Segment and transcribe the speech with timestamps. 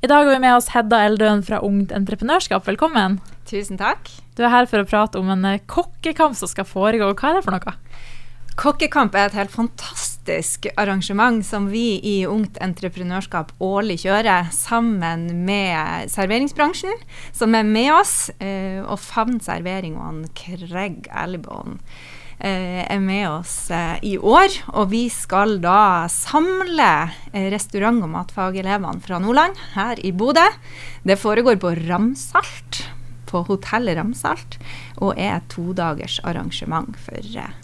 [0.00, 2.62] I dag har vi med oss Hedda Eldøen fra Ungt Entreprenørskap.
[2.68, 3.16] Velkommen.
[3.50, 4.06] Tusen takk.
[4.38, 7.08] Du er her for å prate om en eh, kokkekamp som skal foregå.
[7.18, 7.74] Hva er det for noe?
[8.58, 16.10] Kokkekamp er et helt fantastisk arrangement som vi i Ungt Entreprenørskap årlig kjører sammen med
[16.14, 16.94] serveringsbransjen,
[17.34, 18.30] som er med oss.
[18.38, 24.52] eh, Og Favn servering og Craig Allibon eh, er med oss eh, i år.
[24.78, 26.90] Og vi skal da samle
[27.32, 30.46] eh, restaurant- og matfagelevene fra Nordland her i Bodø.
[31.02, 32.84] Det foregår på Ramsalt,
[33.28, 34.58] på hotellet Ramsalt,
[35.02, 37.54] og er et todagers arrangement for, eh,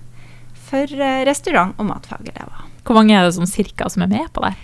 [0.69, 2.71] for eh, restaurant- og matfagelever.
[2.85, 4.55] Hvor mange er det som cirka som er med på det?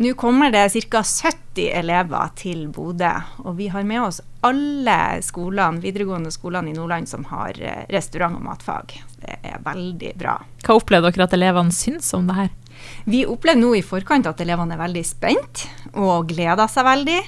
[0.00, 1.02] Nå kommer det ca.
[1.04, 3.10] 70 elever til Bodø,
[3.44, 8.38] og vi har med oss alle skolene, videregående skolene i Nordland som har eh, restaurant-
[8.38, 8.94] og matfag.
[9.42, 10.38] Er veldig bra.
[10.66, 12.50] Hva opplevde dere at elevene syns om det her?
[13.04, 17.18] Vi opplever nå i forkant at elevene er veldig spent og gleder seg veldig.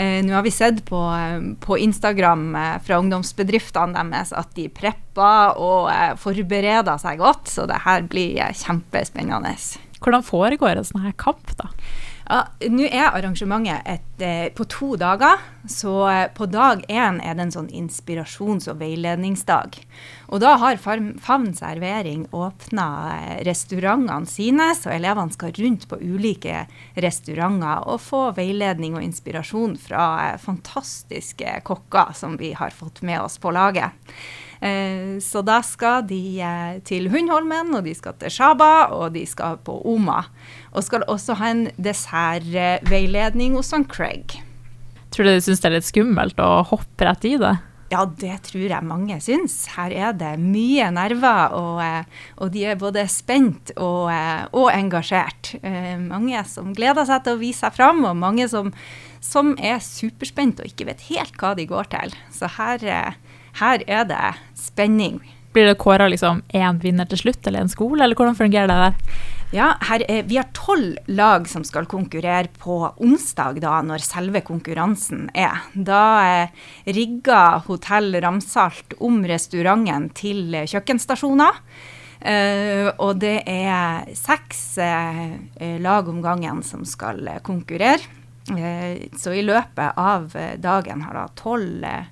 [0.00, 1.00] Eh, nå har vi sett på,
[1.64, 7.68] på Instagram eh, fra ungdomsbedriftene deres at de prepper og eh, forbereder seg godt, så
[7.70, 9.54] det her blir eh, kjempespennende.
[10.04, 11.70] Hvordan foregår en sånn her kamp, da?
[12.24, 15.42] Ja, Nå er arrangementet et, eh, på to dager.
[15.68, 19.76] Så eh, på dag én er det en sånn inspirasjons- og veiledningsdag.
[20.32, 26.64] Og da har Favn servering åpna eh, restaurantene sine, så elevene skal rundt på ulike
[26.96, 33.20] restauranter og få veiledning og inspirasjon fra eh, fantastiske kokker som vi har fått med
[33.20, 33.92] oss på laget.
[34.64, 39.26] Eh, Så da skal de eh, til Hundholmen, og de skal til Shaba, og de
[39.28, 40.22] skal på Oma.
[40.72, 44.38] Og skal også ha en dessertveiledning hos han Craig.
[45.12, 47.52] Tror du de syns det er litt skummelt å hoppe rett i det?
[47.92, 49.66] Ja, det tror jeg mange syns.
[49.76, 54.70] Her er det mye nerver, og, eh, og de er både spent og, eh, og
[54.72, 55.54] engasjert.
[55.62, 58.72] Eh, Mange som gleder seg til å vise seg fram, og mange som,
[59.20, 62.16] som er superspent og ikke vet helt hva de går til.
[62.32, 63.14] Så her,
[63.60, 65.20] her er det spenning.
[65.54, 68.80] Blir det kåra liksom én vinner til slutt, eller en skole, eller hvordan fungerer det
[68.80, 69.14] der?
[69.54, 74.40] Ja, her er, Vi har tolv lag som skal konkurrere på onsdag, da, når selve
[74.42, 75.60] konkurransen er.
[75.74, 81.60] Da eh, rigger Hotell Ramsalt om restauranten til eh, kjøkkenstasjoner.
[82.18, 85.22] Eh, og det er seks eh,
[85.60, 88.02] eh, lag om gangen som skal eh, konkurrere.
[88.44, 92.10] Så i løpet av dagen har da tolv eh,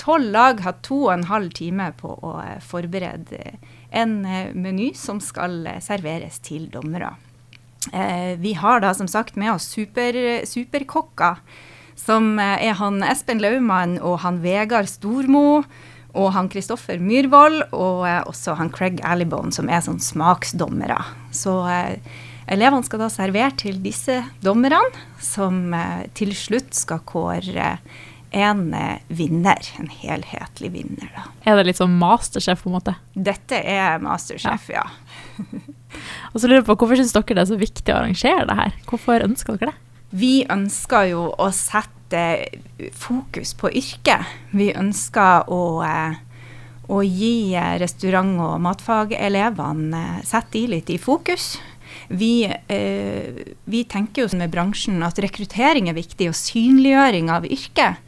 [0.00, 3.58] Tolv lag har to og en halv time på å eh, forberede
[3.90, 7.12] en eh, meny som skal eh, serveres til dommere.
[7.92, 10.16] Eh, vi har da som sagt med oss super,
[10.48, 11.40] superkokker,
[12.00, 15.62] som eh, er han Espen Laumann og han Vegard Stormo.
[16.10, 20.98] Og han Kristoffer Myhrvold og eh, også han Craig Alibone, som er sånn smaksdommere.
[21.30, 22.00] Så eh,
[22.50, 24.82] elevene skal da servere til disse dommerne,
[25.22, 27.76] som eh, til slutt skal kåre
[28.30, 29.68] en eh, vinner.
[29.78, 31.26] En helhetlig vinner, da.
[31.44, 32.96] Er det litt sånn masterchef, på en måte?
[33.14, 34.86] Dette er Masterchef, ja.
[36.32, 38.58] Og så lurer jeg på, Hvorfor syns dere det er så viktig å arrangere det
[38.60, 38.74] her?
[38.90, 39.86] Hvorfor ønsker dere det?
[40.10, 42.24] Vi ønsker jo å sette
[42.98, 44.26] fokus på yrket.
[44.50, 46.16] Vi ønsker å, eh,
[46.90, 51.52] å gi restaurant- og matfagelevene eh, Sette de litt i fokus.
[52.08, 58.00] Vi, eh, vi tenker jo med bransjen at rekruttering er viktig, og synliggjøring av yrket.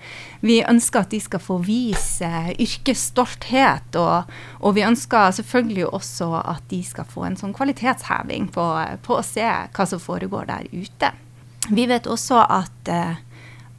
[0.43, 6.65] Vi ønsker at de skal få vise yrkesstolthet, og, og vi ønsker selvfølgelig også at
[6.73, 8.67] de skal få en sånn kvalitetsheving på,
[9.07, 11.13] på å se hva som foregår der ute.
[11.71, 13.21] Vi vet også at, eh,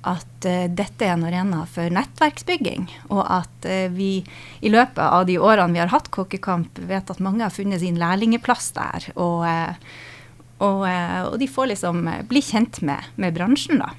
[0.03, 4.17] at uh, dette er en arena for nettverksbygging, og at uh, vi
[4.59, 7.99] i løpet av de årene vi har hatt Kokkekamp, vet at mange har funnet sin
[7.99, 9.09] lærlingeplass der.
[9.15, 9.95] Og, uh,
[10.63, 13.89] og, og de får liksom bli kjent med, med bransjen, da.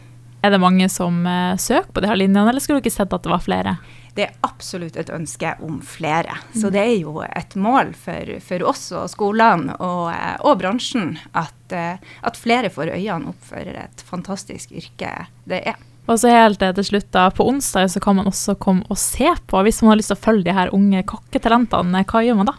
[0.45, 1.25] Er det mange som
[1.61, 3.75] søker på de her linjene, eller skulle du ikke sett at det var flere?
[4.17, 6.37] Det er absolutt et ønske om flere.
[6.57, 10.13] Så det er jo et mål for, for oss og skolene og,
[10.45, 15.17] og bransjen at, at flere får øynene opp for et fantastisk yrke
[15.49, 15.81] det er.
[16.05, 19.31] Og så helt til slutt, da, på onsdag så kan man også komme og se
[19.49, 19.63] på.
[19.65, 22.59] Hvis man har lyst til å følge de her unge kokketalentene, hva gjør man da?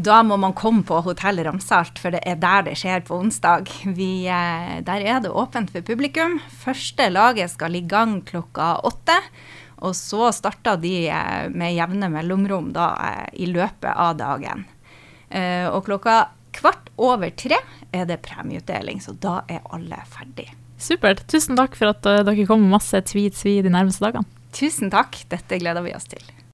[0.00, 3.70] Da må man komme på Hotell Ramsalt, for det er der det skjer på onsdag.
[3.98, 6.38] Vi, eh, der er det åpent for publikum.
[6.62, 9.18] Første laget skal i gang klokka åtte.
[9.80, 14.66] Og så starter de eh, med jevne mellomrom da, eh, i løpet av dagen.
[15.30, 16.14] Og klokka
[16.50, 17.54] kvart over tre
[17.94, 20.48] er det premieutdeling, så da er alle ferdig.
[20.80, 21.26] Supert.
[21.28, 24.24] Tusen takk for at eh, dere kom med masse tweets vi de nærmeste dagene.
[24.56, 26.22] Tusen takk, dette gleder vi oss til.